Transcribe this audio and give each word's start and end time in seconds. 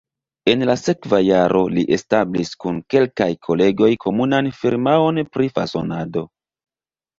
En 0.51 0.63
la 0.69 0.75
sekva 0.83 1.19
jaro 1.23 1.61
li 1.73 1.83
establis 1.97 2.55
kun 2.65 2.81
kelkaj 2.95 3.29
kolegoj 3.49 3.91
komunan 4.07 4.51
firmaon 4.63 5.23
pri 5.37 5.53
fasonado. 5.61 6.27